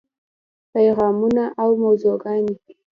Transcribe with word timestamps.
پیغامونه 0.73 1.43
او 1.61 1.69
موضوعګانې: 1.83 2.53